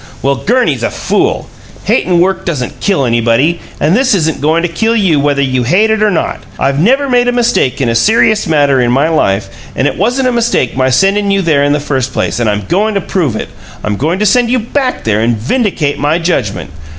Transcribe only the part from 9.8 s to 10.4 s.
it wasn't a